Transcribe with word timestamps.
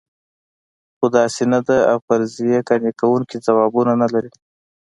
خو 0.97 1.05
داسې 1.17 1.43
نه 1.53 1.59
ده 1.67 1.77
او 1.91 1.97
فرضیې 2.07 2.59
قانع 2.67 2.91
کوونکي 2.99 3.35
ځوابونه 3.45 3.93
نه 4.01 4.07
لري. 4.13 4.31